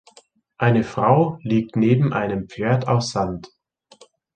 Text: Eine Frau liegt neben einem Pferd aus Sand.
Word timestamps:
Eine 0.57 0.83
Frau 0.83 1.37
liegt 1.43 1.75
neben 1.75 2.11
einem 2.11 2.47
Pferd 2.49 2.87
aus 2.87 3.11
Sand. 3.11 3.49